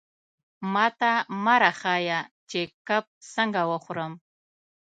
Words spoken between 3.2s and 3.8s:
څنګه